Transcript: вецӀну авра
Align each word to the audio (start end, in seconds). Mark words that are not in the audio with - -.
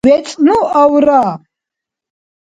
вецӀну 0.07 0.57
авра 0.81 1.23